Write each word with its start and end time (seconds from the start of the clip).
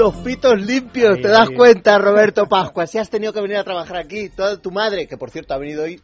los 0.00 0.16
pitos 0.16 0.58
limpios, 0.58 1.20
¿te 1.20 1.28
das 1.28 1.50
cuenta, 1.50 1.98
Roberto 1.98 2.46
Pascua? 2.46 2.86
Si 2.86 2.96
has 2.96 3.10
tenido 3.10 3.34
que 3.34 3.42
venir 3.42 3.58
a 3.58 3.64
trabajar 3.64 3.98
aquí, 3.98 4.30
toda 4.30 4.56
tu 4.56 4.70
madre, 4.70 5.06
que 5.06 5.18
por 5.18 5.28
cierto 5.28 5.52
ha 5.52 5.58
venido 5.58 5.84
hoy 5.84 6.00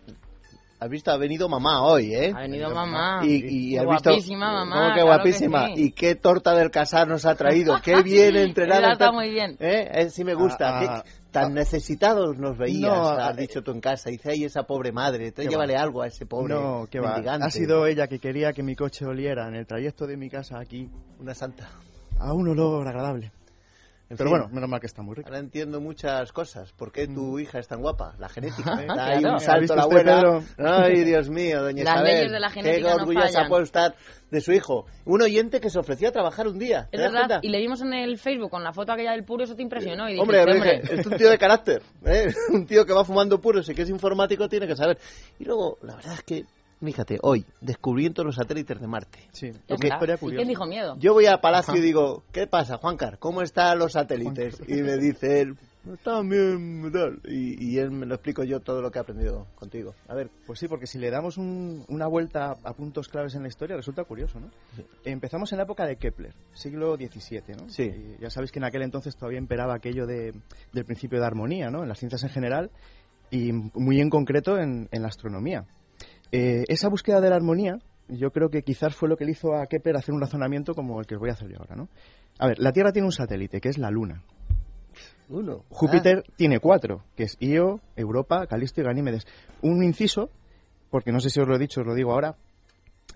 Has 0.78 0.90
visto, 0.90 1.10
ha 1.10 1.16
venido 1.16 1.48
mamá 1.48 1.82
hoy, 1.82 2.14
¿eh? 2.14 2.32
Ha 2.36 2.40
venido 2.40 2.68
mamá. 2.68 3.22
Y, 3.24 3.72
y 3.72 3.78
has 3.78 3.86
guapísima 3.86 4.52
mamá. 4.52 4.76
¿Cómo 4.76 4.94
que 4.94 5.02
guapísima? 5.02 5.70
Y 5.74 5.92
qué 5.92 6.14
torta 6.16 6.54
del 6.54 6.70
casar 6.70 7.08
nos 7.08 7.24
ha 7.24 7.34
traído. 7.34 7.80
Qué 7.82 8.02
bien 8.04 8.36
entrenada. 8.36 8.92
está 8.92 9.10
muy 9.10 9.30
bien. 9.30 9.56
¿Eh? 9.58 9.88
¿Eh? 9.90 10.10
Sí 10.10 10.22
me 10.22 10.34
gusta. 10.34 10.78
Ah, 10.78 10.96
ah, 10.98 11.04
tan 11.30 11.52
ah. 11.52 11.54
necesitados 11.54 12.36
nos 12.36 12.58
veías, 12.58 12.92
has 12.92 13.38
eh, 13.38 13.40
dicho 13.40 13.62
tú 13.62 13.70
en 13.70 13.80
casa. 13.80 14.10
Dice, 14.10 14.32
ay, 14.32 14.44
esa 14.44 14.64
pobre 14.64 14.92
madre, 14.92 15.32
te 15.32 15.48
llévale 15.48 15.76
algo 15.76 16.02
a 16.02 16.08
ese 16.08 16.26
pobre 16.26 16.52
No, 16.52 16.86
que 16.90 17.00
va. 17.00 17.14
Ha 17.16 17.50
sido 17.50 17.86
ella 17.86 18.06
que 18.06 18.18
quería 18.18 18.52
que 18.52 18.62
mi 18.62 18.76
coche 18.76 19.06
oliera 19.06 19.48
en 19.48 19.54
el 19.54 19.66
trayecto 19.66 20.06
de 20.06 20.18
mi 20.18 20.28
casa 20.28 20.58
aquí. 20.60 20.90
Una 21.18 21.32
santa. 21.32 21.70
A 22.18 22.34
un 22.34 22.48
olor 22.48 22.86
agradable. 22.86 23.32
Pero 24.08 24.30
bueno, 24.30 24.48
menos 24.52 24.68
mal 24.68 24.78
que 24.78 24.86
está 24.86 25.02
muy 25.02 25.16
rica. 25.16 25.28
Ahora 25.28 25.40
entiendo 25.40 25.80
muchas 25.80 26.30
cosas. 26.32 26.72
¿Por 26.72 26.92
qué 26.92 27.08
tu 27.08 27.36
mm. 27.36 27.40
hija 27.40 27.58
es 27.58 27.66
tan 27.66 27.80
guapa? 27.80 28.14
La 28.18 28.28
genética. 28.28 28.74
¿eh? 28.82 28.86
Hay 28.88 29.24
un 29.24 29.40
salto 29.40 29.74
la 29.74 29.82
abuela. 29.82 30.42
Ay, 30.58 31.02
Dios 31.02 31.28
mío, 31.28 31.62
doña 31.62 31.82
Las 31.82 31.96
Isabel. 31.96 32.30
de 32.30 32.40
la 32.40 32.50
genética 32.50 32.88
qué 32.88 32.94
orgullosa 32.94 33.42
no 33.42 33.48
puede 33.48 33.64
estar 33.64 33.94
de 34.30 34.40
su 34.40 34.52
hijo. 34.52 34.86
Un 35.04 35.22
oyente 35.22 35.60
que 35.60 35.70
se 35.70 35.78
ofreció 35.78 36.08
a 36.08 36.12
trabajar 36.12 36.46
un 36.46 36.58
día. 36.58 36.88
Es 36.92 37.00
verdad. 37.00 37.40
Y 37.42 37.48
le 37.48 37.58
vimos 37.58 37.80
en 37.82 37.94
el 37.94 38.16
Facebook 38.18 38.50
con 38.50 38.62
la 38.62 38.72
foto 38.72 38.92
aquella 38.92 39.12
del 39.12 39.24
puro, 39.24 39.42
eso 39.42 39.56
te 39.56 39.62
impresionó. 39.62 40.08
Y 40.08 40.18
hombre, 40.20 40.44
es 40.82 41.04
un 41.04 41.16
tío 41.16 41.28
de 41.28 41.38
carácter. 41.38 41.82
¿eh? 42.04 42.32
un 42.52 42.64
tío 42.64 42.86
que 42.86 42.92
va 42.92 43.04
fumando 43.04 43.40
puros 43.40 43.68
y 43.68 43.74
que 43.74 43.82
es 43.82 43.90
informático 43.90 44.48
tiene 44.48 44.68
que 44.68 44.76
saber. 44.76 44.98
Y 45.38 45.44
luego, 45.44 45.78
la 45.82 45.96
verdad 45.96 46.14
es 46.14 46.22
que 46.22 46.44
Fíjate, 46.82 47.18
hoy, 47.22 47.44
descubriendo 47.60 48.22
los 48.22 48.36
satélites 48.36 48.78
de 48.80 48.86
Marte. 48.86 49.18
Sí, 49.32 49.50
¿Quién 49.66 50.48
dijo 50.48 50.66
miedo? 50.66 50.96
Yo 50.98 51.14
voy 51.14 51.26
a 51.26 51.38
Palacio 51.38 51.76
y 51.76 51.80
digo, 51.80 52.22
¿qué 52.32 52.46
pasa, 52.46 52.76
Juancar? 52.76 53.18
¿Cómo 53.18 53.42
están 53.42 53.78
los 53.78 53.92
satélites? 53.92 54.60
Y 54.68 54.82
me 54.82 54.98
dice 54.98 55.40
él, 55.40 55.56
están 55.92 56.28
bien, 56.28 56.90
tal. 56.92 57.20
Y, 57.24 57.78
él 57.78 57.90
me 57.90 58.06
lo 58.06 58.16
explico 58.16 58.44
yo 58.44 58.60
todo 58.60 58.82
lo 58.82 58.90
que 58.90 58.98
he 58.98 59.02
aprendido 59.02 59.46
contigo. 59.54 59.94
A 60.08 60.14
ver. 60.14 60.30
Pues 60.46 60.58
sí, 60.58 60.68
porque 60.68 60.86
si 60.86 60.98
le 60.98 61.10
damos 61.10 61.38
una 61.38 62.06
vuelta 62.06 62.56
a 62.62 62.72
puntos 62.74 63.08
claves 63.08 63.34
en 63.34 63.42
la 63.42 63.48
historia, 63.48 63.76
resulta 63.76 64.04
curioso, 64.04 64.38
¿no? 64.40 64.50
Empezamos 65.04 65.52
en 65.52 65.58
la 65.58 65.64
época 65.64 65.86
de 65.86 65.96
Kepler, 65.96 66.34
siglo 66.52 66.96
XVII, 66.96 67.56
¿no? 67.56 67.68
Sí. 67.68 68.16
ya 68.20 68.30
sabéis 68.30 68.52
que 68.52 68.58
en 68.58 68.64
aquel 68.64 68.82
entonces 68.82 69.16
todavía 69.16 69.38
imperaba 69.38 69.74
aquello 69.74 70.06
de, 70.06 70.34
del 70.72 70.84
principio 70.84 71.20
de 71.20 71.26
armonía, 71.26 71.70
¿no? 71.70 71.82
En 71.82 71.88
las 71.88 71.98
ciencias 71.98 72.22
en 72.24 72.30
general 72.30 72.70
y 73.30 73.52
muy 73.52 74.00
en 74.00 74.10
concreto 74.10 74.58
en 74.58 74.88
la 74.92 75.08
astronomía. 75.08 75.66
Eh, 76.32 76.64
esa 76.68 76.88
búsqueda 76.88 77.20
de 77.20 77.30
la 77.30 77.36
armonía, 77.36 77.78
yo 78.08 78.30
creo 78.30 78.50
que 78.50 78.62
quizás 78.62 78.94
fue 78.94 79.08
lo 79.08 79.16
que 79.16 79.24
le 79.24 79.32
hizo 79.32 79.54
a 79.54 79.66
Kepler 79.66 79.96
hacer 79.96 80.14
un 80.14 80.20
razonamiento 80.20 80.74
como 80.74 81.00
el 81.00 81.06
que 81.06 81.14
os 81.14 81.20
voy 81.20 81.30
a 81.30 81.32
hacer 81.32 81.48
yo 81.48 81.58
ahora, 81.58 81.76
¿no? 81.76 81.88
A 82.38 82.48
ver, 82.48 82.58
la 82.58 82.72
Tierra 82.72 82.92
tiene 82.92 83.06
un 83.06 83.12
satélite, 83.12 83.60
que 83.60 83.68
es 83.68 83.78
la 83.78 83.90
Luna. 83.90 84.22
Uno. 85.28 85.64
Júpiter 85.70 86.24
ah. 86.26 86.32
tiene 86.36 86.60
cuatro, 86.60 87.02
que 87.16 87.24
es 87.24 87.36
Io, 87.40 87.80
Europa, 87.96 88.46
Calisto 88.46 88.80
y 88.80 88.84
Ganímedes. 88.84 89.26
Un 89.62 89.82
inciso, 89.82 90.30
porque 90.90 91.12
no 91.12 91.20
sé 91.20 91.30
si 91.30 91.40
os 91.40 91.48
lo 91.48 91.56
he 91.56 91.58
dicho, 91.58 91.80
os 91.80 91.86
lo 91.86 91.94
digo 91.94 92.12
ahora. 92.12 92.36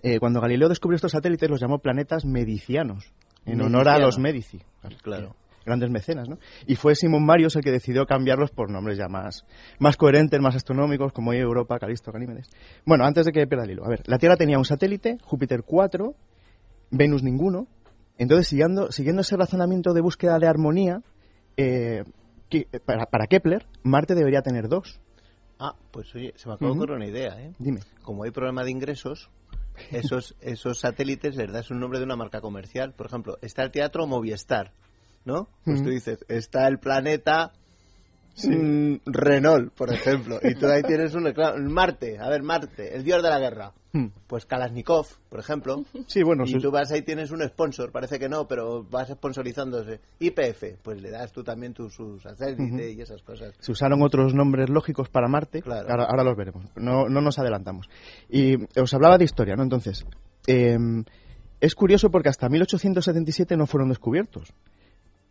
Eh, 0.03 0.19
cuando 0.19 0.41
Galileo 0.41 0.67
descubrió 0.67 0.95
estos 0.95 1.11
satélites, 1.11 1.49
los 1.49 1.61
llamó 1.61 1.79
planetas 1.79 2.25
medicianos, 2.25 3.13
en 3.45 3.61
honor 3.61 3.87
a 3.87 3.99
los 3.99 4.17
Medici. 4.17 4.61
Claro 5.03 5.35
grandes 5.65 5.89
mecenas, 5.89 6.27
¿no? 6.27 6.37
Y 6.65 6.75
fue 6.75 6.95
Simón 6.95 7.25
Marius 7.25 7.55
el 7.55 7.63
que 7.63 7.71
decidió 7.71 8.05
cambiarlos 8.05 8.51
por 8.51 8.69
nombres 8.69 8.97
ya 8.97 9.07
más, 9.07 9.45
más 9.79 9.97
coherentes, 9.97 10.39
más 10.39 10.55
astronómicos, 10.55 11.13
como 11.13 11.33
Europa, 11.33 11.79
Calisto, 11.79 12.11
Ganímedes. 12.11 12.49
Bueno, 12.85 13.05
antes 13.05 13.25
de 13.25 13.31
que 13.31 13.47
pierda 13.47 13.65
el 13.65 13.71
hilo, 13.71 13.85
a 13.85 13.89
ver, 13.89 14.01
la 14.05 14.17
Tierra 14.17 14.35
tenía 14.35 14.57
un 14.57 14.65
satélite, 14.65 15.17
Júpiter 15.23 15.63
4, 15.63 16.13
Venus 16.91 17.23
ninguno. 17.23 17.67
Entonces, 18.17 18.47
siguiendo, 18.47 18.91
siguiendo 18.91 19.21
ese 19.21 19.37
razonamiento 19.37 19.93
de 19.93 20.01
búsqueda 20.01 20.37
de 20.37 20.47
armonía, 20.47 21.01
eh, 21.57 22.03
para, 22.85 23.05
para, 23.05 23.27
Kepler, 23.27 23.65
Marte 23.83 24.13
debería 24.13 24.41
tener 24.41 24.67
dos. 24.67 24.99
Ah, 25.57 25.75
pues 25.91 26.13
oye, 26.15 26.33
se 26.35 26.47
me 26.47 26.55
acaba 26.55 26.71
de 26.71 26.77
ocurrir 26.77 26.95
una 26.95 27.07
idea, 27.07 27.39
¿eh? 27.39 27.53
Dime. 27.59 27.81
Como 28.01 28.23
hay 28.23 28.31
problema 28.31 28.63
de 28.63 28.71
ingresos, 28.71 29.29
esos, 29.91 30.35
esos 30.41 30.79
satélites 30.79 31.35
les 31.35 31.51
das 31.51 31.71
un 31.71 31.79
nombre 31.79 31.99
de 31.99 32.05
una 32.05 32.15
marca 32.15 32.41
comercial. 32.41 32.93
Por 32.93 33.07
ejemplo, 33.07 33.37
está 33.41 33.63
el 33.63 33.71
teatro 33.71 34.07
Movistar. 34.07 34.73
¿No? 35.25 35.47
Pues 35.65 35.83
tú 35.83 35.89
dices, 35.89 36.25
está 36.27 36.67
el 36.67 36.79
planeta 36.79 37.51
mm, 38.43 38.95
Renault, 39.05 39.73
por 39.73 39.93
ejemplo, 39.93 40.39
y 40.41 40.55
tú 40.55 40.67
ahí 40.67 40.81
tienes 40.83 41.13
un... 41.15 41.31
Marte, 41.71 42.17
a 42.19 42.29
ver, 42.29 42.43
Marte, 42.43 42.95
el 42.95 43.03
dios 43.03 43.21
de 43.21 43.29
la 43.29 43.39
guerra. 43.39 43.73
Hmm. 43.93 44.07
Pues 44.25 44.45
Kalashnikov, 44.45 45.05
por 45.27 45.39
ejemplo. 45.39 45.83
Sí, 46.07 46.23
bueno. 46.23 46.45
Y 46.47 46.59
tú 46.59 46.71
vas 46.71 46.91
ahí, 46.93 47.01
tienes 47.01 47.29
un 47.31 47.41
sponsor, 47.41 47.91
parece 47.91 48.19
que 48.19 48.29
no, 48.29 48.47
pero 48.47 48.85
vas 48.89 49.09
sponsorizándose. 49.09 49.99
IPF, 50.19 50.81
pues 50.81 51.01
le 51.01 51.11
das 51.11 51.33
tú 51.33 51.43
también 51.43 51.73
tu, 51.73 51.89
su 51.89 52.17
satélite 52.19 52.93
y 52.93 53.01
esas 53.01 53.21
cosas. 53.21 53.53
Se 53.59 53.71
usaron 53.71 54.01
otros 54.01 54.33
nombres 54.33 54.69
lógicos 54.69 55.09
para 55.09 55.27
Marte, 55.27 55.61
claro. 55.61 55.89
ahora, 55.89 56.23
los 56.23 56.37
veremos, 56.37 56.65
no, 56.77 57.09
no 57.09 57.19
nos 57.19 57.37
adelantamos. 57.37 57.89
Y 58.29 58.55
os 58.79 58.93
hablaba 58.93 59.17
de 59.17 59.25
historia, 59.25 59.57
¿no? 59.57 59.63
Entonces, 59.63 60.05
em, 60.47 61.03
es 61.59 61.75
curioso 61.75 62.09
porque 62.09 62.29
hasta 62.29 62.47
1877 62.47 63.57
no 63.57 63.67
fueron 63.67 63.89
descubiertos. 63.89 64.53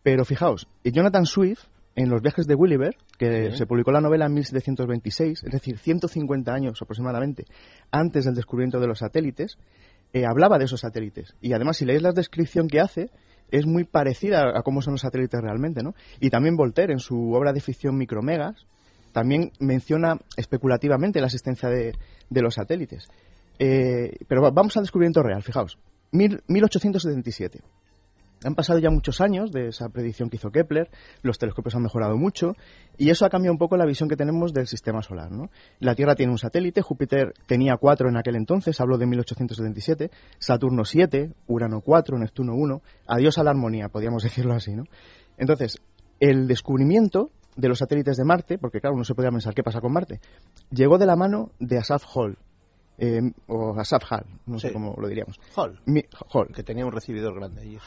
Pero 0.03 0.25
fijaos, 0.25 0.67
Jonathan 0.83 1.25
Swift, 1.25 1.65
en 1.95 2.09
Los 2.09 2.21
viajes 2.21 2.47
de 2.47 2.55
Gulliver, 2.55 2.95
que 3.17 3.51
se 3.51 3.65
publicó 3.65 3.91
la 3.91 4.01
novela 4.01 4.25
en 4.25 4.33
1726, 4.33 5.43
es 5.43 5.51
decir, 5.51 5.77
150 5.77 6.53
años 6.53 6.81
aproximadamente 6.81 7.45
antes 7.91 8.25
del 8.25 8.33
descubrimiento 8.33 8.79
de 8.79 8.87
los 8.87 8.99
satélites, 8.99 9.57
eh, 10.13 10.25
hablaba 10.25 10.57
de 10.57 10.65
esos 10.65 10.81
satélites. 10.81 11.35
Y 11.41 11.53
además, 11.53 11.77
si 11.77 11.85
leéis 11.85 12.01
la 12.01 12.11
descripción 12.13 12.67
que 12.67 12.79
hace, 12.79 13.09
es 13.51 13.65
muy 13.65 13.83
parecida 13.83 14.57
a 14.57 14.61
cómo 14.63 14.81
son 14.81 14.93
los 14.93 15.01
satélites 15.01 15.39
realmente, 15.41 15.83
¿no? 15.83 15.93
Y 16.19 16.29
también 16.29 16.55
Voltaire, 16.55 16.93
en 16.93 16.99
su 16.99 17.33
obra 17.33 17.53
de 17.53 17.59
ficción 17.59 17.97
Micromegas, 17.97 18.65
también 19.11 19.51
menciona 19.59 20.17
especulativamente 20.37 21.19
la 21.19 21.27
existencia 21.27 21.69
de, 21.69 21.93
los 22.29 22.55
satélites. 22.55 23.09
Eh, 23.59 24.17
pero 24.27 24.41
vamos 24.51 24.75
al 24.77 24.83
descubrimiento 24.83 25.21
real, 25.21 25.43
fijaos. 25.43 25.77
1877. 26.11 27.59
Han 28.43 28.55
pasado 28.55 28.79
ya 28.79 28.89
muchos 28.89 29.21
años 29.21 29.51
de 29.51 29.67
esa 29.67 29.89
predicción 29.89 30.29
que 30.29 30.37
hizo 30.37 30.49
Kepler, 30.49 30.89
los 31.21 31.37
telescopios 31.37 31.75
han 31.75 31.83
mejorado 31.83 32.17
mucho 32.17 32.55
y 32.97 33.11
eso 33.11 33.25
ha 33.25 33.29
cambiado 33.29 33.53
un 33.53 33.59
poco 33.59 33.77
la 33.77 33.85
visión 33.85 34.09
que 34.09 34.15
tenemos 34.15 34.51
del 34.51 34.67
sistema 34.67 35.03
solar. 35.03 35.31
¿no? 35.31 35.49
La 35.79 35.93
Tierra 35.93 36.15
tiene 36.15 36.31
un 36.31 36.39
satélite, 36.39 36.81
Júpiter 36.81 37.33
tenía 37.45 37.77
cuatro 37.77 38.09
en 38.09 38.17
aquel 38.17 38.35
entonces, 38.35 38.81
hablo 38.81 38.97
de 38.97 39.05
1877, 39.05 40.09
Saturno 40.39 40.85
siete, 40.85 41.33
Urano 41.47 41.81
cuatro, 41.81 42.17
Neptuno 42.17 42.55
uno, 42.55 42.81
adiós 43.07 43.37
a 43.37 43.43
la 43.43 43.51
armonía, 43.51 43.89
podríamos 43.89 44.23
decirlo 44.23 44.53
así. 44.53 44.73
¿no? 44.75 44.85
Entonces, 45.37 45.77
el 46.19 46.47
descubrimiento 46.47 47.29
de 47.55 47.67
los 47.67 47.79
satélites 47.79 48.17
de 48.17 48.23
Marte, 48.23 48.57
porque 48.57 48.79
claro, 48.79 48.95
uno 48.95 49.03
se 49.03 49.13
podría 49.13 49.31
pensar 49.31 49.53
qué 49.53 49.61
pasa 49.61 49.81
con 49.81 49.93
Marte, 49.93 50.19
llegó 50.71 50.97
de 50.97 51.05
la 51.05 51.15
mano 51.15 51.51
de 51.59 51.77
Asaph 51.77 52.03
Hall, 52.15 52.37
eh, 53.03 53.19
o 53.47 53.73
Asaf 53.79 54.03
Hall, 54.11 54.25
no 54.45 54.59
sé 54.59 54.71
cómo 54.71 54.93
lo 54.95 55.07
diríamos. 55.07 55.39
Hall. 55.55 55.79
Hall. 56.31 56.49
Que 56.53 56.61
tenía 56.61 56.85
un 56.85 56.91
recibidor 56.91 57.33
grande 57.33 57.61
allí. 57.61 57.79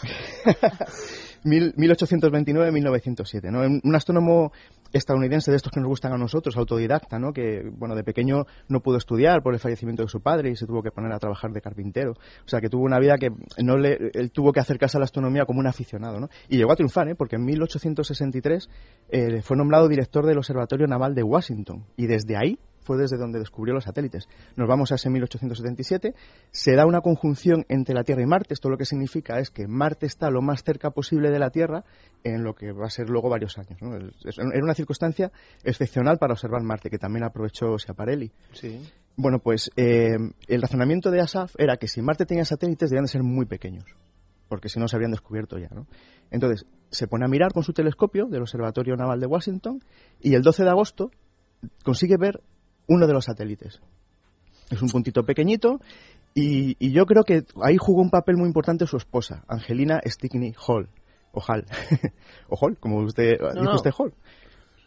1829-1907, 1.45 3.43
¿no? 3.53 3.61
Un 3.61 3.95
astrónomo 3.95 4.51
estadounidense 4.93 5.53
de 5.53 5.57
estos 5.57 5.71
que 5.71 5.79
nos 5.79 5.89
gustan 5.89 6.13
a 6.15 6.19
nosotros, 6.19 6.57
autodidacta, 6.57 7.21
¿no? 7.21 7.33
Que, 7.33 7.63
bueno, 7.63 7.95
de 7.95 8.03
pequeño 8.03 8.47
no 8.69 8.81
pudo 8.81 8.97
estudiar 8.97 9.41
por 9.41 9.55
el 9.55 9.61
fallecimiento 9.61 10.03
de 10.03 10.09
su 10.09 10.21
padre 10.21 10.51
y 10.51 10.57
se 10.57 10.67
tuvo 10.67 10.83
que 10.83 10.91
poner 10.91 11.12
a 11.12 11.21
trabajar 11.21 11.53
de 11.53 11.61
carpintero. 11.61 12.15
O 12.15 12.49
sea, 12.49 12.61
que 12.61 12.69
tuvo 12.69 12.83
una 12.83 12.99
vida 12.99 13.17
que 13.17 13.31
no 13.62 13.77
le, 13.77 14.11
él 14.15 14.33
tuvo 14.33 14.53
que 14.53 14.59
acercarse 14.59 14.97
a 14.97 15.00
la 15.00 15.05
astronomía 15.05 15.44
como 15.44 15.61
un 15.61 15.69
aficionado, 15.69 16.19
¿no? 16.19 16.29
Y 16.49 16.56
llegó 16.56 16.73
a 16.73 16.77
triunfar, 16.77 17.09
¿eh? 17.09 17.15
Porque 17.15 17.37
en 17.37 17.44
1863 17.44 18.69
eh, 19.11 19.43
fue 19.43 19.56
nombrado 19.56 19.87
director 19.87 20.27
del 20.27 20.38
Observatorio 20.38 20.88
Naval 20.88 21.15
de 21.15 21.23
Washington 21.23 21.85
y 21.97 22.09
desde 22.09 22.37
ahí 22.37 22.59
fue 22.85 22.97
desde 22.97 23.17
donde 23.17 23.39
descubrió 23.39 23.75
los 23.75 23.85
satélites. 23.85 24.29
Nos 24.57 24.69
vamos 24.69 24.93
a 24.93 24.97
ese 24.97 25.11
1877, 25.11 26.15
se 26.51 26.77
da 26.77 26.87
una 26.87 27.01
conjunción 27.01 27.65
entre 27.69 27.95
la 27.95 28.05
Tierra 28.05 28.23
y 28.23 28.27
Marte, 28.27 28.55
esto 28.55 28.69
lo 28.69 28.77
que 28.77 28.85
significa 28.85 29.39
es 29.39 29.51
que 29.51 29.67
Marte 29.67 30.07
está 30.07 30.31
lo 30.31 30.43
más 30.43 30.63
cerca 30.63 30.91
posible 30.91 31.31
de 31.31 31.39
la 31.39 31.51
Tierra 31.51 31.85
en 32.23 32.45
lo 32.45 32.55
que 32.55 32.73
va 32.73 32.87
a 32.87 32.91
ser 32.91 33.09
luego 33.09 33.29
varios 33.29 33.59
años. 33.59 33.79
Era 33.81 34.65
una 34.65 34.75
circunstancia 34.75 35.33
excepcional 35.65 36.19
para 36.19 36.35
observar 36.35 36.63
Marte, 36.63 36.91
que 36.91 36.99
también 36.99 37.25
aprovechó 37.25 37.79
Schiaparelli. 37.79 38.31
Sí. 38.53 38.81
Bueno, 39.17 39.39
pues 39.39 39.71
eh, 39.77 40.17
el 40.49 40.63
razonamiento 40.63 41.11
de 41.11 41.21
Asaf 41.21 41.55
era 41.59 41.77
que 41.77 41.89
si 41.89 42.03
Marte 42.03 42.27
tenía 42.27 42.45
satélites 42.45 42.91
debían 42.91 43.05
de 43.05 43.11
ser 43.11 43.23
muy 43.23 43.47
pequeños, 43.47 43.85
porque 44.49 44.69
si 44.69 44.81
no 44.81 44.89
se 44.89 44.97
habrían 44.97 45.13
descubierto 45.13 45.59
ya, 45.59 45.69
¿no? 45.69 45.87
Entonces, 46.31 46.67
se 46.91 47.07
pone 47.07 47.25
a 47.25 47.29
mirar 47.29 47.53
con 47.53 47.63
su 47.63 47.73
telescopio 47.73 48.27
del 48.27 48.43
Observatorio 48.43 48.97
Naval 48.97 49.21
de 49.21 49.27
Washington 49.27 49.85
y 50.21 50.35
el 50.35 50.43
12 50.43 50.65
de 50.65 50.71
agosto 50.71 51.11
consigue 51.83 52.17
ver 52.17 52.43
uno 52.87 53.07
de 53.07 53.13
los 53.13 53.25
satélites. 53.25 53.81
Es 54.71 54.83
un 54.83 54.89
puntito 54.89 55.25
pequeñito 55.25 55.81
y, 56.35 56.91
yo 56.93 57.07
creo 57.07 57.23
que 57.23 57.45
ahí 57.63 57.77
jugó 57.79 58.03
un 58.03 58.11
papel 58.11 58.37
muy 58.37 58.47
importante 58.47 58.87
su 58.87 58.97
esposa, 58.97 59.45
Angelina 59.49 60.01
Stickney 60.05 60.55
Hall. 60.67 60.89
O 61.33 61.41
Hall. 61.41 61.65
o 62.49 62.57
Hall, 62.57 62.77
como 62.79 62.99
usted 62.99 63.39
dijo 63.55 63.75
usted 63.75 63.93
Hall. 63.97 64.15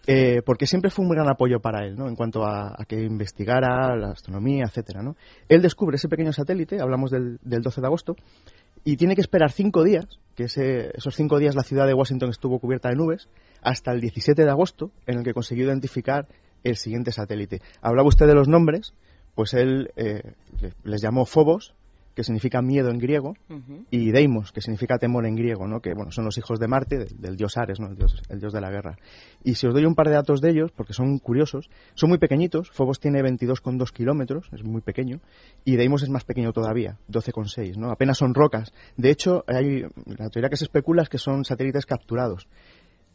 Eh, 0.10 0.42
porque 0.46 0.68
siempre 0.68 0.90
fue 0.90 1.04
un 1.04 1.12
gran 1.12 1.28
apoyo 1.30 1.60
para 1.60 1.86
él, 1.86 1.98
¿no? 1.98 2.08
En 2.08 2.16
cuanto 2.16 2.46
a, 2.46 2.78
que 2.88 3.04
investigara 3.04 3.94
la 3.98 4.12
astronomía, 4.12 4.64
etcétera, 4.66 5.02
¿no? 5.04 5.18
Él 5.50 5.62
descubre 5.62 5.98
ese 5.98 6.08
pequeño 6.08 6.32
satélite, 6.32 6.80
hablamos 6.80 7.12
del, 7.12 7.40
del 7.42 7.62
12 7.62 7.82
de 7.82 7.88
agosto, 7.88 8.16
y 8.86 8.96
tiene 8.96 9.16
que 9.16 9.22
esperar 9.22 9.52
cinco 9.52 9.84
días, 9.84 10.06
que 10.34 10.46
esos 10.46 11.14
cinco 11.14 11.40
días 11.40 11.56
la 11.56 11.64
ciudad 11.64 11.86
de 11.86 11.94
Washington 11.94 12.30
estuvo 12.30 12.60
cubierta 12.60 12.88
de 12.88 12.96
nubes, 12.96 13.28
hasta 13.62 13.92
el 13.92 14.00
17 14.00 14.46
de 14.46 14.50
agosto, 14.50 14.92
en 15.08 15.18
el 15.18 15.24
que 15.26 15.34
consiguió 15.34 15.66
identificar 15.66 16.30
el 16.70 16.78
siguiente 16.78 17.12
satélite. 17.12 17.62
Hablaba 17.82 18.08
usted 18.08 18.28
de 18.28 18.36
los 18.36 18.48
nombres, 18.48 18.94
pues 19.36 19.54
él 19.54 19.92
eh, 19.96 20.34
les 20.84 21.02
llamó 21.02 21.26
Phobos, 21.26 21.74
que 22.18 22.24
significa 22.24 22.64
miedo 22.64 22.90
en 22.90 22.98
griego, 22.98 23.36
y 23.92 24.10
Deimos, 24.10 24.52
que 24.52 24.60
significa 24.60 24.98
temor 24.98 25.28
en 25.28 25.36
griego, 25.36 25.68
¿no? 25.68 25.82
que 25.82 25.94
bueno, 25.94 26.10
son 26.12 26.26
los 26.26 26.36
hijos 26.40 26.60
de 26.60 26.68
Marte, 26.68 27.06
del, 27.14 27.38
dios 27.38 27.58
Ares, 27.58 27.80
¿no? 27.80 27.90
el, 27.90 27.96
dios, 27.96 28.24
el 28.30 28.40
dios 28.40 28.54
de 28.54 28.60
la 28.60 28.72
guerra. 28.72 28.98
Y 29.44 29.54
si 29.54 29.68
os 29.68 29.74
doy 29.76 29.86
un 29.86 29.94
par 29.94 30.08
de 30.08 30.16
datos 30.16 30.42
de 30.42 30.50
ellos, 30.50 30.72
porque 30.72 30.94
son 30.94 31.20
curiosos, 31.20 31.70
son 31.94 32.10
muy 32.10 32.18
pequeñitos, 32.18 32.72
Phobos 32.72 33.00
tiene 33.00 33.22
22,2 33.22 33.92
kilómetros, 33.92 34.50
es 34.52 34.64
muy 34.64 34.82
pequeño, 34.82 35.20
y 35.64 35.76
Deimos 35.76 36.02
es 36.02 36.10
más 36.10 36.24
pequeño 36.24 36.54
todavía, 36.54 36.98
12,6, 37.08 37.76
¿no? 37.76 37.92
apenas 37.92 38.18
son 38.18 38.34
rocas. 38.34 38.74
De 38.96 39.12
hecho, 39.12 39.44
hay, 39.46 39.84
la 40.08 40.32
teoría 40.32 40.50
que 40.50 40.58
se 40.58 40.66
especula 40.66 41.04
es 41.04 41.10
que 41.10 41.20
son 41.20 41.46
satélites 41.46 41.86
capturados. 41.86 42.48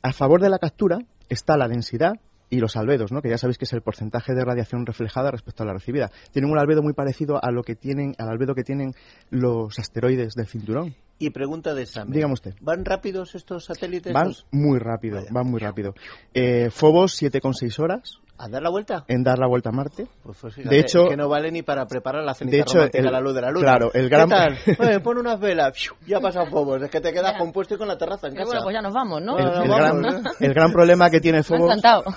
A 0.03 0.13
favor 0.13 0.41
de 0.41 0.49
la 0.49 0.61
captura 0.61 1.01
está 1.29 1.57
la 1.57 1.67
densidad 1.67 2.21
y 2.53 2.61
los 2.61 2.77
albedos, 2.77 3.11
¿no? 3.11 3.23
que 3.23 3.31
ya 3.31 3.39
sabéis 3.39 3.57
que 3.57 3.65
es 3.65 3.73
el 3.73 3.81
porcentaje 3.81 4.35
de 4.35 4.45
radiación 4.45 4.85
reflejada 4.85 5.31
respecto 5.31 5.63
a 5.63 5.67
la 5.67 5.73
recibida. 5.73 6.11
Tienen 6.33 6.51
un 6.51 6.59
albedo 6.59 6.83
muy 6.83 6.93
parecido 6.93 7.43
a 7.43 7.51
lo 7.51 7.63
que 7.63 7.75
tienen, 7.75 8.15
al 8.19 8.29
albedo 8.29 8.55
que 8.55 8.63
tienen 8.63 8.93
los 9.31 9.79
asteroides 9.79 10.35
del 10.35 10.47
cinturón. 10.47 10.95
Y 11.19 11.31
pregunta 11.31 11.73
de 11.73 11.85
examen. 11.85 12.13
Dígame 12.13 12.35
usted. 12.35 12.55
¿Van 12.61 12.85
rápidos 12.85 13.35
estos 13.35 13.65
satélites? 13.65 14.13
Van 14.13 14.33
muy 14.51 14.79
rápido, 14.79 15.23
van 15.31 15.47
muy 15.47 15.61
rápido. 15.61 15.95
Eh, 16.35 16.69
Phobos 16.71 17.23
7,6 17.23 17.79
horas. 17.79 18.21
¿A 18.39 18.49
dar 18.49 18.63
la 18.63 18.71
vuelta? 18.71 19.05
En 19.09 19.23
dar 19.23 19.39
la 19.39 19.47
vuelta 19.47 19.69
a 19.69 19.73
Marte. 19.73 20.09
Pues, 20.23 20.39
pues 20.41 20.57
de 20.57 20.79
hecho, 20.79 21.09
que 21.09 21.17
no 21.17 21.29
vale 21.29 21.53
ni 21.53 21.63
para 21.63 21.87
preparar 21.87 22.25
la 22.25 22.35
ceniza 22.35 22.57
de 22.57 22.63
hecho, 22.63 22.75
romántica 22.75 23.09
a 23.09 23.13
la 23.13 23.21
luz 23.21 23.35
de 23.35 23.41
la 23.41 23.51
luna. 23.51 23.67
Claro, 23.67 23.91
el 23.95 24.09
gran... 24.09 24.29
¿Qué 24.29 24.35
tal? 24.35 24.59
Oye, 24.89 25.01
pon 25.01 25.19
unas 25.19 25.39
velas, 25.39 25.75
ya 26.07 26.21
pasa 26.21 26.47
Phobos, 26.47 26.83
es 26.83 26.91
que 26.91 27.01
te 27.01 27.13
quedas 27.13 27.39
compuesto 27.39 27.75
y 27.75 27.79
con 27.79 27.89
la 27.89 27.97
terraza 27.97 28.27
en 28.29 28.35
casa. 28.35 28.47
Bueno, 28.47 28.63
pues 28.65 28.75
ya 28.75 28.83
nos 28.83 28.95
vamos, 28.95 29.23
¿no? 29.23 29.39
El, 29.39 29.47
el, 29.47 29.69
gran, 29.69 30.25
el 30.41 30.55
gran, 30.55 30.73
problema 30.73 31.09
que 31.11 31.21
tiene 31.21 31.43
Phobos... 31.43 31.67
Me 31.67 31.73
ha 31.73 31.77
encantado. 31.77 32.05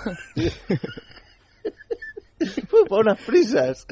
Para 2.88 3.00
unas 3.00 3.22
prisas. 3.22 3.86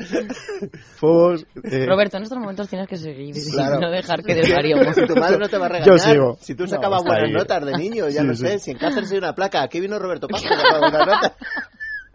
Fobos, 0.97 1.47
eh... 1.62 1.87
Roberto, 1.87 2.19
en 2.19 2.25
estos 2.25 2.38
momentos 2.38 2.69
tienes 2.69 2.87
que 2.87 2.97
seguir 2.97 3.35
claro. 3.53 3.81
no 3.81 3.91
dejar 3.91 4.23
que 4.23 4.35
desvariemos. 4.35 4.94
Si 4.94 5.06
tu 5.06 5.17
madre 5.17 5.38
no 5.38 5.49
te 5.49 5.56
va 5.56 5.67
a 5.67 5.69
regañar. 5.71 5.97
Yo 5.97 5.99
sigo. 5.99 6.37
Si 6.41 6.55
tú 6.55 6.67
sacabas 6.67 7.03
no, 7.03 7.11
buenas 7.11 7.29
ahí. 7.29 7.32
notas 7.32 7.65
de 7.65 7.73
niño, 7.73 8.09
ya 8.09 8.21
sí, 8.21 8.26
no 8.26 8.35
sí. 8.35 8.47
sé. 8.47 8.59
Si 8.59 8.71
en 8.73 8.79
Cáceres 8.79 9.11
hay 9.12 9.19
una 9.19 9.35
placa, 9.35 9.62
aquí 9.62 9.81
vino 9.81 9.99
Roberto 9.99 10.29
Paz 10.29 10.43
que 10.43 10.49
sacaba 10.49 10.79
buenas 10.79 11.06
notas. 11.06 11.32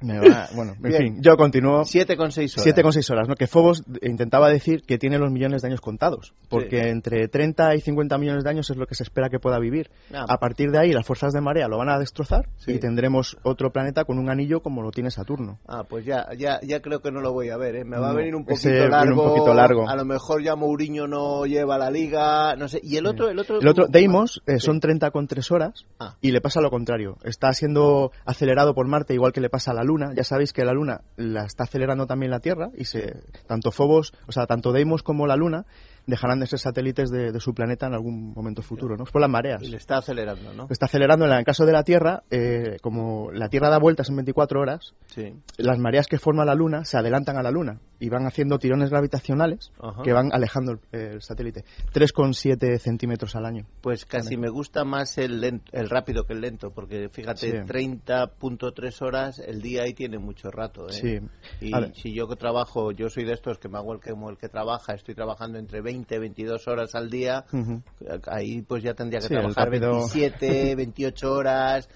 Me 0.02 0.20
va, 0.20 0.48
bueno, 0.56 0.74
en 0.76 0.82
Bien. 0.82 1.02
fin, 1.02 1.22
yo 1.22 1.36
continúo. 1.38 1.82
7,6 1.82 2.62
horas. 2.62 2.78
7,6 2.78 3.12
horas, 3.12 3.28
¿no? 3.28 3.36
Que 3.36 3.48
Phobos 3.48 3.84
intentaba 4.02 4.50
decir 4.50 4.84
que 4.84 4.98
tiene 4.98 5.18
los 5.18 5.32
millones 5.32 5.62
de 5.62 5.68
años 5.68 5.82
contados, 5.82 6.34
porque 6.50 6.82
sí. 6.82 6.90
entre 6.90 7.28
30 7.28 7.76
y 7.76 7.82
50 7.82 8.18
millones 8.18 8.44
de 8.44 8.50
años 8.50 8.70
es 8.70 8.78
lo 8.78 8.86
que 8.86 8.96
se 8.96 9.04
espera 9.04 9.30
que 9.30 9.40
pueda 9.40 9.60
vivir. 9.60 9.90
Ah. 10.14 10.26
A 10.28 10.38
partir 10.38 10.72
de 10.72 10.80
ahí, 10.80 10.94
las 10.94 11.06
fuerzas 11.06 11.34
de 11.34 11.42
marea 11.42 11.68
lo 11.68 11.78
van 11.78 11.90
a 11.90 12.00
destrozar 12.00 12.50
sí. 12.58 12.74
y 12.74 12.80
tendremos 12.80 13.38
otro 13.44 13.72
planeta 13.72 14.06
con 14.06 14.20
un 14.20 14.30
anillo 14.30 14.62
como 14.62 14.82
lo 14.82 14.92
tiene 14.92 15.12
Saturno. 15.12 15.60
Ah, 15.68 15.84
pues 15.88 16.06
ya, 16.06 16.28
ya, 16.38 16.60
ya 16.62 16.82
creo 16.82 17.02
que 17.02 17.12
no 17.12 17.22
lo 17.22 17.34
voy 17.34 17.50
a 17.50 17.58
ver, 17.58 17.76
¿eh? 17.76 17.86
Me 17.86 17.98
va 17.98 18.10
a 18.10 18.14
venir 18.14 18.36
un 18.36 18.46
poquito, 18.46 18.70
Ese, 18.70 18.88
largo, 18.88 19.24
un 19.24 19.30
poquito 19.30 19.54
largo. 19.54 19.90
A 19.90 19.96
lo 19.96 20.06
mejor 20.06 20.42
ya 20.42 20.56
Mourinho 20.56 21.08
no 21.08 21.46
lleva 21.46 21.78
la 21.78 21.92
liga, 21.92 22.56
no 22.56 22.68
sé. 22.68 22.80
¿Y 22.84 22.98
el 22.98 23.06
otro? 23.06 23.30
El 23.30 23.40
otro, 23.40 23.60
el 23.60 23.68
otro 23.68 23.88
Deimos, 23.88 24.42
eh, 24.46 24.60
son 24.60 24.80
30,3 24.80 25.52
horas 25.52 25.86
ah. 26.00 26.16
y 26.22 26.32
le 26.32 26.42
pasa 26.42 26.62
lo 26.62 26.70
contrario. 26.70 27.18
Está 27.24 27.54
siendo 27.54 28.12
acelerado 28.26 28.74
por 28.74 28.88
Marte, 28.88 29.14
igual 29.14 29.34
que 29.34 29.42
le 29.42 29.50
pasa 29.50 29.72
a 29.72 29.74
la 29.74 29.84
Luna. 29.84 29.89
Ya 30.16 30.24
sabéis 30.24 30.54
que 30.54 30.64
la 30.64 30.74
Luna 30.74 31.02
la 31.18 31.46
está 31.46 31.64
acelerando 31.64 32.06
también 32.06 32.32
la 32.32 32.40
Tierra 32.40 32.70
y 32.76 32.86
se, 32.86 33.22
tanto 33.48 33.72
Phobos, 33.72 34.14
o 34.28 34.32
sea, 34.32 34.46
tanto 34.46 34.72
Deimos 34.72 35.04
como 35.04 35.28
la 35.28 35.36
Luna 35.36 35.66
dejarán 36.06 36.40
de 36.40 36.48
ser 36.48 36.60
satélites 36.60 37.10
de, 37.12 37.32
de, 37.32 37.40
su 37.40 37.54
planeta 37.54 37.88
en 37.88 37.94
algún 37.94 38.34
momento 38.34 38.62
futuro, 38.62 38.98
¿no? 38.98 39.04
Es 39.04 39.12
por 39.12 39.22
las 39.22 39.30
mareas. 39.30 39.62
Y 39.62 39.70
le 39.70 39.78
está 39.78 39.98
acelerando, 39.98 40.54
¿no? 40.54 40.68
Está 40.70 40.88
acelerando. 40.88 41.26
En 41.26 41.32
el 41.32 41.46
caso 41.46 41.66
de 41.66 41.72
la 41.72 41.84
Tierra, 41.84 42.24
eh, 42.32 42.78
como 42.82 43.32
la 43.32 43.50
Tierra 43.50 43.70
da 43.70 43.78
vueltas 43.78 44.10
en 44.10 44.16
24 44.16 44.60
horas, 44.60 44.94
sí. 45.08 45.34
las 45.58 45.78
mareas 45.78 46.08
que 46.08 46.18
forma 46.18 46.46
la 46.46 46.56
Luna 46.56 46.84
se 46.86 46.98
adelantan 46.98 47.38
a 47.38 47.44
la 47.44 47.52
Luna 47.52 47.80
y 48.00 48.10
van 48.10 48.26
haciendo 48.26 48.58
tirones 48.58 48.90
gravitacionales 48.90 49.72
Ajá. 49.80 50.02
que 50.04 50.14
van 50.14 50.32
alejando 50.34 50.74
el, 50.74 50.80
el 50.92 51.22
satélite. 51.22 51.64
3,7 51.94 52.80
centímetros 52.80 53.36
al 53.36 53.46
año. 53.46 53.66
Pues 53.82 54.06
casi 54.06 54.38
me 54.38 54.50
gusta 54.50 54.84
más 54.84 55.18
el, 55.18 55.42
lento, 55.42 55.72
el 55.74 55.90
rápido 55.90 56.26
que 56.26 56.34
el 56.34 56.42
lento, 56.42 56.72
porque 56.72 57.10
fíjate, 57.10 57.52
sí. 57.52 57.58
30.3 57.58 59.02
horas, 59.06 59.40
el 59.40 59.62
día 59.62 59.84
ahí 59.84 59.94
tiene 59.94 60.18
mucho 60.18 60.50
rato. 60.50 60.88
¿eh? 60.90 60.94
Sí. 60.94 61.20
Y 61.62 61.72
si 61.94 62.14
yo 62.14 62.28
que 62.28 62.36
trabajo, 62.36 62.92
yo 62.92 63.10
soy 63.10 63.26
de 63.26 63.34
estos 63.34 63.60
que 63.60 63.70
me 63.70 63.78
hago 63.78 63.94
el 63.94 64.00
que, 64.00 64.12
como 64.12 64.30
el 64.30 64.38
que 64.38 64.50
trabaja, 64.50 64.94
estoy 64.94 65.14
trabajando 65.14 65.60
entre 65.60 65.82
20 65.82 66.00
20, 66.00 66.20
22 66.20 66.68
horas 66.68 66.96
al 66.96 67.10
día, 67.10 67.46
uh 67.52 67.58
-huh. 67.58 67.82
ahí 68.28 68.62
pues 68.62 68.84
ya 68.84 68.94
tendría 68.94 69.20
que 69.20 69.28
sí, 69.28 69.34
trabajar 69.34 69.70
27, 69.70 70.76
28 70.76 71.32
horas. 71.32 71.90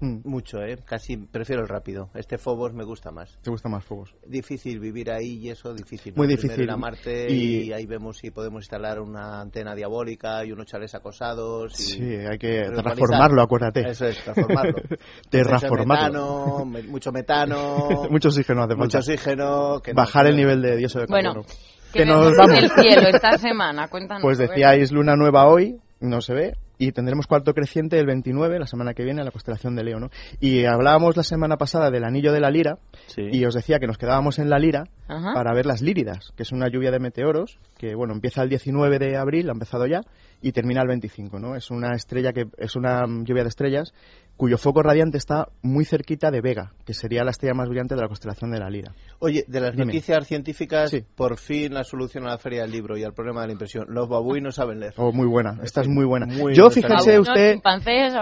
Mm. 0.00 0.18
Mucho, 0.24 0.62
¿eh? 0.62 0.78
Casi 0.84 1.16
prefiero 1.16 1.62
el 1.62 1.68
rápido. 1.68 2.10
Este 2.14 2.38
Fobos 2.38 2.72
me 2.72 2.84
gusta 2.84 3.10
más. 3.10 3.38
¿Te 3.42 3.50
gusta 3.50 3.68
más 3.68 3.84
Fobos? 3.84 4.14
Difícil 4.26 4.78
vivir 4.78 5.10
ahí 5.10 5.38
y 5.38 5.50
eso, 5.50 5.72
difícil. 5.74 6.14
Muy 6.16 6.26
difícil. 6.26 6.62
Ir 6.62 6.70
a 6.70 6.76
Marte 6.76 7.32
y... 7.32 7.64
y... 7.64 7.72
ahí 7.72 7.86
vemos 7.86 8.18
si 8.18 8.30
podemos 8.30 8.62
instalar 8.62 9.00
una 9.00 9.40
antena 9.40 9.74
diabólica 9.74 10.44
y 10.44 10.52
unos 10.52 10.66
chales 10.66 10.94
acosados. 10.94 11.78
Y... 11.80 11.82
Sí, 11.82 12.02
hay 12.02 12.38
que 12.38 12.70
transformarlo, 12.74 13.42
acuérdate. 13.42 13.88
Eso 13.88 14.06
es, 14.06 14.22
transformarlo. 14.22 14.74
Terraformarlo. 15.30 16.64
Metano, 16.64 16.88
mucho 16.90 17.12
metano. 17.12 17.88
mucho 18.10 18.28
oxígeno 18.28 18.62
hace 18.62 18.76
Mucho 18.76 18.98
oxígeno. 18.98 19.80
Que 19.80 19.92
Bajar 19.92 20.24
no, 20.24 20.30
el 20.30 20.36
nivel 20.36 20.62
de 20.62 20.76
dióxido 20.76 21.02
de 21.02 21.08
carbono. 21.08 21.42
Bueno, 21.42 21.48
que 21.92 22.04
nos 22.04 22.36
vamos. 22.36 22.58
el 22.58 22.70
cielo 22.70 23.08
esta 23.08 23.38
semana? 23.38 23.88
Cuéntanos. 23.88 24.22
Pues 24.22 24.38
decíais 24.38 24.92
luna 24.92 25.16
nueva 25.16 25.46
hoy, 25.46 25.78
no 26.00 26.20
se 26.20 26.34
ve, 26.34 26.54
y 26.78 26.92
tendremos 26.92 27.26
cuarto 27.26 27.54
creciente 27.54 27.98
el 27.98 28.06
29, 28.06 28.58
la 28.58 28.66
semana 28.66 28.94
que 28.94 29.04
viene, 29.04 29.20
en 29.20 29.26
la 29.26 29.30
constelación 29.30 29.76
de 29.76 29.84
Leo, 29.84 30.00
¿no? 30.00 30.10
Y 30.40 30.64
hablábamos 30.64 31.16
la 31.16 31.22
semana 31.22 31.56
pasada 31.56 31.90
del 31.90 32.04
anillo 32.04 32.32
de 32.32 32.40
la 32.40 32.50
lira, 32.50 32.78
sí. 33.06 33.22
y 33.30 33.44
os 33.44 33.54
decía 33.54 33.78
que 33.78 33.86
nos 33.86 33.98
quedábamos 33.98 34.38
en 34.38 34.50
la 34.50 34.58
lira 34.58 34.84
Ajá. 35.08 35.34
para 35.34 35.54
ver 35.54 35.66
las 35.66 35.82
líridas, 35.82 36.32
que 36.36 36.42
es 36.42 36.52
una 36.52 36.68
lluvia 36.68 36.90
de 36.90 36.98
meteoros, 36.98 37.58
que, 37.78 37.94
bueno, 37.94 38.14
empieza 38.14 38.42
el 38.42 38.48
19 38.48 38.98
de 38.98 39.16
abril, 39.16 39.48
ha 39.48 39.52
empezado 39.52 39.86
ya, 39.86 40.00
y 40.42 40.52
termina 40.52 40.82
el 40.82 40.88
25, 40.88 41.38
¿no? 41.38 41.56
Es 41.56 41.70
una 41.70 41.94
estrella 41.94 42.32
que 42.32 42.46
es 42.58 42.76
una 42.76 43.04
lluvia 43.06 43.42
de 43.42 43.48
estrellas 43.48 43.92
cuyo 44.36 44.58
foco 44.58 44.82
radiante 44.82 45.16
está 45.16 45.48
muy 45.62 45.84
cerquita 45.84 46.30
de 46.30 46.40
Vega, 46.40 46.72
que 46.84 46.92
sería 46.92 47.22
la 47.24 47.30
estrella 47.30 47.54
más 47.54 47.68
brillante 47.68 47.94
de 47.94 48.00
la 48.00 48.08
constelación 48.08 48.50
de 48.50 48.58
la 48.58 48.68
Lira. 48.68 48.92
Oye, 49.20 49.44
de 49.46 49.60
las 49.60 49.72
Dime. 49.72 49.86
noticias 49.86 50.26
científicas, 50.26 50.90
Sí. 50.90 51.04
por 51.14 51.38
fin 51.38 51.72
la 51.72 51.84
solución 51.84 52.24
a 52.26 52.30
la 52.30 52.38
feria 52.38 52.62
del 52.62 52.72
libro 52.72 52.96
y 52.98 53.04
al 53.04 53.12
problema 53.14 53.42
de 53.42 53.46
la 53.48 53.52
impresión. 53.52 53.86
Los 53.88 54.08
babuí 54.08 54.40
no 54.40 54.50
saben 54.50 54.80
leer. 54.80 54.94
Oh, 54.96 55.12
muy 55.12 55.26
buena, 55.28 55.60
esta 55.62 55.82
es 55.82 55.88
muy 55.88 56.04
buena. 56.04 56.26
Muy 56.26 56.54
Yo, 56.54 56.68
fíjense 56.70 57.18
usted, 57.20 57.58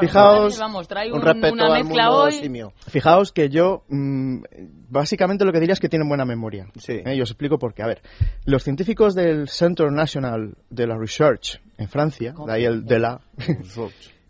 fijaos- 0.00 0.58
vamos, 0.58 0.86
trae 0.88 1.08
Un 1.10 1.16
un- 1.18 1.22
respeto 1.22 1.54
una 1.54 1.66
al 1.66 1.84
mezcla 1.84 2.04
mundo 2.08 2.22
hoy. 2.24 2.32
simio. 2.32 2.72
fijaos 2.88 3.32
que 3.32 3.48
yo, 3.48 3.84
mm, 3.88 4.42
básicamente 4.90 5.44
lo 5.44 5.52
que 5.52 5.60
diría 5.60 5.72
es 5.72 5.80
que 5.80 5.88
tienen 5.88 6.08
buena 6.08 6.24
memoria. 6.24 6.66
Sí. 6.78 7.00
Eh, 7.04 7.14
y 7.16 7.20
os 7.22 7.30
explico 7.30 7.58
por 7.58 7.74
qué. 7.74 7.82
A 7.82 7.86
ver, 7.86 8.02
los 8.44 8.62
científicos 8.62 9.14
del 9.14 9.48
Centre 9.48 9.90
National 9.90 10.54
de 10.70 10.86
la 10.86 10.98
Research 10.98 11.60
en 11.78 11.88
Francia, 11.88 12.34
de 12.46 12.52
ahí 12.52 12.64
el 12.64 12.84
de 12.84 12.98
la... 12.98 13.20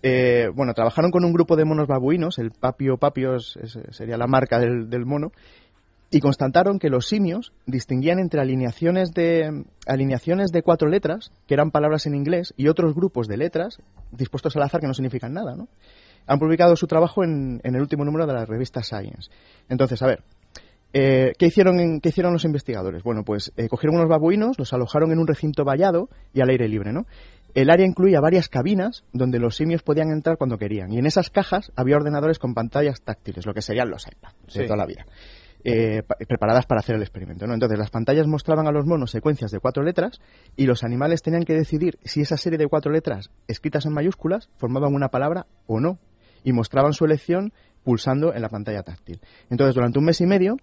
Eh, 0.02 0.48
bueno, 0.54 0.74
trabajaron 0.74 1.10
con 1.10 1.24
un 1.24 1.32
grupo 1.32 1.54
de 1.56 1.64
monos 1.64 1.86
babuinos, 1.86 2.38
el 2.38 2.50
papio 2.50 2.96
papios 2.96 3.56
es- 3.62 3.78
sería 3.90 4.16
la 4.16 4.26
marca 4.26 4.58
del, 4.58 4.90
del 4.90 5.06
mono, 5.06 5.30
y 6.10 6.20
constataron 6.20 6.78
que 6.78 6.90
los 6.90 7.06
simios 7.06 7.52
distinguían 7.66 8.18
entre 8.18 8.40
alineaciones 8.40 9.12
de, 9.14 9.64
alineaciones 9.86 10.50
de 10.50 10.62
cuatro 10.62 10.88
letras, 10.88 11.32
que 11.46 11.54
eran 11.54 11.70
palabras 11.70 12.04
en 12.06 12.14
inglés, 12.14 12.52
y 12.56 12.68
otros 12.68 12.94
grupos 12.94 13.28
de 13.28 13.36
letras 13.38 13.78
dispuestos 14.10 14.54
al 14.56 14.62
azar 14.64 14.80
que 14.80 14.86
no 14.88 14.94
significan 14.94 15.32
nada, 15.32 15.54
¿no? 15.56 15.68
Han 16.26 16.38
publicado 16.38 16.76
su 16.76 16.86
trabajo 16.86 17.24
en, 17.24 17.60
en 17.64 17.74
el 17.74 17.80
último 17.80 18.04
número 18.04 18.26
de 18.26 18.34
la 18.34 18.44
revista 18.44 18.82
Science. 18.82 19.30
Entonces, 19.68 20.02
a 20.02 20.06
ver, 20.06 20.22
eh, 20.92 21.32
¿qué, 21.38 21.46
hicieron 21.46 22.00
¿qué 22.00 22.10
hicieron 22.10 22.34
los 22.34 22.44
investigadores? 22.44 23.02
Bueno, 23.02 23.24
pues 23.24 23.50
eh, 23.56 23.66
cogieron 23.68 23.96
unos 23.96 24.08
babuinos, 24.10 24.58
los 24.58 24.72
alojaron 24.74 25.10
en 25.12 25.18
un 25.18 25.26
recinto 25.26 25.64
vallado 25.64 26.10
y 26.34 26.42
al 26.42 26.50
aire 26.50 26.68
libre, 26.68 26.92
¿no? 26.92 27.06
El 27.54 27.70
área 27.70 27.86
incluía 27.86 28.20
varias 28.20 28.48
cabinas 28.48 29.04
donde 29.12 29.38
los 29.38 29.56
simios 29.56 29.82
podían 29.82 30.10
entrar 30.10 30.38
cuando 30.38 30.56
querían. 30.58 30.92
Y 30.92 30.98
en 30.98 31.06
esas 31.06 31.28
cajas 31.30 31.70
había 31.76 31.96
ordenadores 31.96 32.38
con 32.38 32.54
pantallas 32.54 33.02
táctiles, 33.02 33.44
lo 33.46 33.52
que 33.54 33.60
serían 33.62 33.90
los 33.90 34.06
iPads 34.06 34.34
de 34.54 34.64
toda 34.66 34.76
la 34.76 34.86
vida. 34.86 35.04
eh, 35.64 36.02
pa- 36.02 36.16
preparadas 36.26 36.66
para 36.66 36.80
hacer 36.80 36.96
el 36.96 37.02
experimento. 37.02 37.46
¿no? 37.46 37.54
Entonces, 37.54 37.78
las 37.78 37.90
pantallas 37.90 38.26
mostraban 38.26 38.66
a 38.66 38.72
los 38.72 38.84
monos 38.84 39.12
secuencias 39.12 39.52
de 39.52 39.60
cuatro 39.60 39.84
letras 39.84 40.20
y 40.56 40.66
los 40.66 40.82
animales 40.82 41.22
tenían 41.22 41.44
que 41.44 41.54
decidir 41.54 41.98
si 42.02 42.20
esa 42.22 42.36
serie 42.36 42.58
de 42.58 42.66
cuatro 42.66 42.90
letras 42.90 43.30
escritas 43.46 43.86
en 43.86 43.92
mayúsculas 43.92 44.48
formaban 44.56 44.92
una 44.92 45.08
palabra 45.10 45.46
o 45.68 45.78
no 45.78 45.98
y 46.42 46.52
mostraban 46.52 46.94
su 46.94 47.04
elección 47.04 47.52
pulsando 47.84 48.34
en 48.34 48.42
la 48.42 48.48
pantalla 48.48 48.82
táctil. 48.82 49.20
Entonces, 49.50 49.74
durante 49.76 50.00
un 50.00 50.04
mes 50.04 50.20
y 50.20 50.26
medio, 50.26 50.56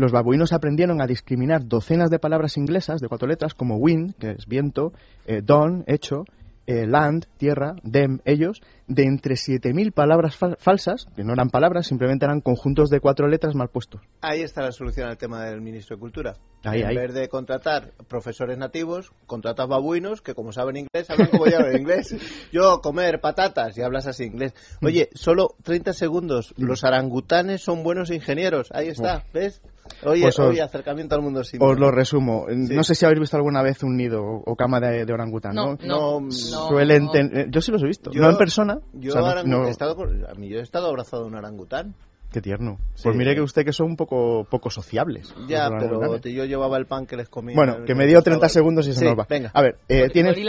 los 0.00 0.12
babuinos 0.12 0.52
aprendieron 0.52 1.00
a 1.00 1.06
discriminar 1.06 1.66
docenas 1.66 2.10
de 2.10 2.18
palabras 2.18 2.56
inglesas 2.56 3.00
de 3.00 3.08
cuatro 3.08 3.28
letras 3.28 3.54
como 3.54 3.76
wind, 3.76 4.14
que 4.18 4.30
es 4.30 4.46
viento, 4.46 4.92
eh, 5.26 5.42
dawn, 5.44 5.84
hecho, 5.86 6.24
eh, 6.66 6.86
land, 6.86 7.26
tierra, 7.36 7.74
dem, 7.82 8.20
ellos, 8.24 8.62
de 8.86 9.02
entre 9.02 9.34
7.000 9.34 9.92
palabras 9.92 10.36
falsas, 10.36 11.06
que 11.16 11.24
no 11.24 11.32
eran 11.32 11.50
palabras, 11.50 11.88
simplemente 11.88 12.24
eran 12.26 12.40
conjuntos 12.40 12.90
de 12.90 13.00
cuatro 13.00 13.26
letras 13.26 13.56
mal 13.56 13.70
puestos. 13.70 14.00
Ahí 14.20 14.42
está 14.42 14.62
la 14.62 14.70
solución 14.70 15.08
al 15.08 15.18
tema 15.18 15.44
del 15.44 15.60
ministro 15.60 15.96
de 15.96 16.00
Cultura. 16.00 16.36
en 16.62 16.94
vez 16.94 17.12
de 17.12 17.28
contratar 17.28 17.92
profesores 18.06 18.56
nativos, 18.56 19.10
contratas 19.26 19.66
babuinos 19.66 20.22
que 20.22 20.34
como 20.34 20.52
saben 20.52 20.76
inglés, 20.76 21.10
hablan 21.10 21.28
como 21.28 21.46
yo 21.46 21.58
en 21.58 21.80
inglés. 21.80 22.14
Yo 22.52 22.80
comer 22.80 23.20
patatas 23.20 23.76
y 23.76 23.82
hablas 23.82 24.06
así 24.06 24.24
inglés. 24.24 24.54
Oye, 24.82 25.08
solo 25.14 25.56
30 25.62 25.92
segundos. 25.92 26.54
Mm. 26.56 26.64
Los 26.64 26.84
arangutanes 26.84 27.62
son 27.62 27.82
buenos 27.82 28.10
ingenieros. 28.10 28.70
Ahí 28.72 28.88
está, 28.88 29.24
¿ves? 29.32 29.60
Oye, 30.04 30.22
pues 30.22 30.60
acercamiento 30.60 31.14
al 31.14 31.22
mundo 31.22 31.40
Os 31.40 31.78
lo 31.78 31.90
resumo. 31.90 32.46
No 32.48 32.84
sé 32.84 32.94
si 32.94 33.04
habéis 33.04 33.20
visto 33.20 33.36
alguna 33.36 33.62
vez 33.62 33.82
un 33.82 33.96
nido 33.96 34.22
o 34.22 34.56
cama 34.56 34.80
de, 34.80 35.10
orangután, 35.12 35.54
¿no? 35.54 35.76
No, 35.82 36.20
no, 36.20 36.30
Suelen 36.30 37.08
eh, 37.14 37.46
Yo 37.50 37.60
sí 37.60 37.72
los 37.72 37.82
he 37.82 37.86
visto. 37.86 38.10
no 38.14 38.30
en 38.30 38.36
persona. 38.36 38.78
Yo, 38.92 39.12
he 39.12 39.70
estado, 39.70 39.96
yo 40.38 40.58
he 40.58 40.62
estado 40.62 40.88
abrazado 40.88 41.24
a 41.24 41.26
un 41.26 41.34
orangután. 41.34 41.94
Qué 42.32 42.40
tierno. 42.40 42.78
Pues 43.02 43.16
mire 43.16 43.34
que 43.34 43.40
usted 43.40 43.64
que 43.64 43.72
son 43.72 43.88
un 43.88 43.96
poco, 43.96 44.46
poco 44.48 44.70
sociables. 44.70 45.34
Ya, 45.48 45.68
pero 45.68 46.16
yo 46.18 46.44
llevaba 46.44 46.76
el 46.76 46.86
pan 46.86 47.06
que 47.06 47.16
les 47.16 47.28
comía. 47.28 47.56
Bueno, 47.56 47.84
que 47.84 47.96
me 47.96 48.06
dio 48.06 48.22
30 48.22 48.48
segundos 48.48 48.86
y 48.86 48.94
se 48.94 49.04
nos 49.04 49.18
va. 49.18 49.26
Venga. 49.28 49.50
A 49.52 49.62
ver, 49.62 49.78
eh, 49.88 50.08
tiene... 50.10 50.32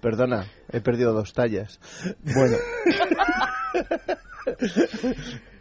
Perdona, 0.00 0.46
he 0.72 0.80
perdido 0.80 1.12
dos 1.12 1.32
tallas. 1.32 1.78
Bueno. 2.24 2.56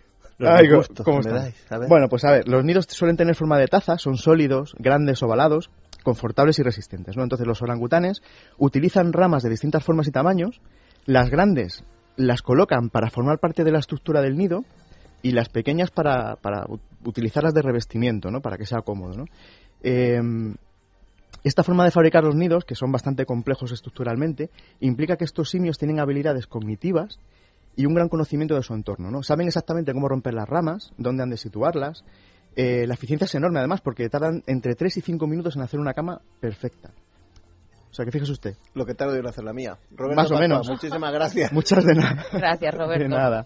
Bueno, 1.88 2.08
pues 2.10 2.24
a 2.26 2.32
ver, 2.32 2.48
los 2.48 2.64
nidos 2.64 2.86
suelen 2.90 3.18
tener 3.18 3.36
forma 3.36 3.58
de 3.58 3.68
taza, 3.68 3.98
son 3.98 4.18
sólidos, 4.18 4.76
grandes, 4.78 5.22
ovalados, 5.24 5.70
confortables 6.04 6.60
y 6.60 6.64
resistentes. 6.64 7.16
¿no? 7.16 7.24
Entonces 7.24 7.48
los 7.48 7.62
orangutanes 7.62 8.22
utilizan 8.58 9.14
ramas 9.14 9.44
de 9.44 9.50
distintas 9.50 9.84
formas 9.84 10.08
y 10.08 10.12
tamaños. 10.12 10.62
Las 11.06 11.30
grandes 11.30 11.84
las 12.16 12.42
colocan 12.42 12.90
para 12.90 13.10
formar 13.10 13.40
parte 13.40 13.64
de 13.64 13.72
la 13.72 13.80
estructura 13.80 14.22
del 14.22 14.38
nido 14.38 14.64
y 15.22 15.32
las 15.32 15.50
pequeñas 15.50 15.92
para, 15.92 16.36
para 16.36 16.66
utilizarlas 17.06 17.54
de 17.54 17.62
revestimiento, 17.62 18.32
¿no? 18.32 18.42
para 18.42 18.58
que 18.58 18.66
sea 18.66 18.82
cómodo. 18.82 19.16
¿no? 19.16 19.26
Em, 19.82 20.56
esta 21.44 21.64
forma 21.64 21.86
de 21.86 21.92
fabricar 21.92 22.24
los 22.24 22.36
nidos, 22.36 22.66
que 22.66 22.76
son 22.76 22.92
bastante 22.92 23.26
complejos 23.26 23.72
estructuralmente, 23.72 24.50
implica 24.80 25.18
que 25.18 25.26
estos 25.26 25.50
simios 25.50 25.78
tienen 25.78 26.00
habilidades 26.00 26.48
cognitivas 26.48 27.20
y 27.76 27.86
un 27.86 27.94
gran 27.94 28.10
conocimiento 28.10 28.56
de 28.56 28.64
su 28.64 28.74
entorno. 28.74 29.12
¿no? 29.12 29.24
Saben 29.24 29.48
exactamente 29.48 29.94
cómo 29.94 30.08
romper 30.08 30.34
las 30.34 30.48
ramas, 30.48 30.92
dónde 30.98 31.24
han 31.24 31.30
de 31.30 31.38
situarlas. 31.38 32.04
Eh, 32.56 32.86
la 32.86 32.96
eficiencia 32.96 33.26
es 33.26 33.36
enorme, 33.36 33.60
además, 33.60 33.82
porque 33.82 34.10
tardan 34.10 34.44
entre 34.46 34.76
3 34.76 34.98
y 34.98 35.02
5 35.02 35.28
minutos 35.28 35.56
en 35.56 35.62
hacer 35.62 35.80
una 35.80 35.94
cama 35.94 36.22
perfecta. 36.40 36.92
O 37.90 37.94
sea, 37.94 38.06
que 38.06 38.12
fíjese 38.12 38.32
usted. 38.32 38.56
Lo 38.74 38.86
que 38.86 38.94
tardo 38.94 39.16
en 39.16 39.28
hacer 39.28 39.44
la 39.44 39.54
mía. 39.54 39.78
Más 40.16 40.32
o 40.32 40.38
menos. 40.38 40.68
Muchísimas 40.70 41.12
gracias. 41.14 41.52
Muchas 41.54 41.86
de 41.86 41.96
nada. 41.96 42.26
Gracias, 42.32 42.74
Roberto. 42.74 43.04
De 43.04 43.10
nada. 43.10 43.46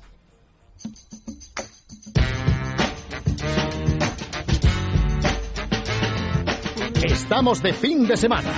Estamos 7.03 7.61
de 7.63 7.73
fin 7.73 8.07
de 8.07 8.17
semana. 8.17 8.51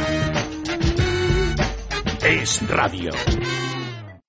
Es 2.21 2.67
radio. 2.67 3.11